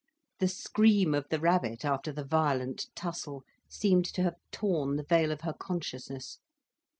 [0.39, 5.31] The scream of the rabbit, after the violent tussle, seemed to have torn the veil
[5.31, 6.39] of her consciousness.